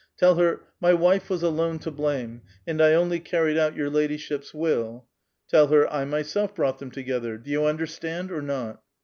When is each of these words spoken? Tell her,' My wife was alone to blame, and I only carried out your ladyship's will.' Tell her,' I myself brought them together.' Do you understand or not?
Tell 0.17 0.33
her,' 0.33 0.61
My 0.81 0.95
wife 0.95 1.29
was 1.29 1.43
alone 1.43 1.77
to 1.77 1.91
blame, 1.91 2.41
and 2.65 2.81
I 2.81 2.93
only 2.95 3.19
carried 3.19 3.55
out 3.55 3.75
your 3.75 3.91
ladyship's 3.91 4.51
will.' 4.51 5.05
Tell 5.47 5.67
her,' 5.67 5.87
I 5.93 6.05
myself 6.05 6.55
brought 6.55 6.79
them 6.79 6.89
together.' 6.89 7.37
Do 7.37 7.51
you 7.51 7.65
understand 7.65 8.31
or 8.31 8.41
not? 8.41 8.81